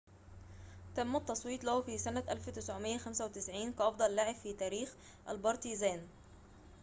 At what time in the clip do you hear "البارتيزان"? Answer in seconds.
5.29-6.01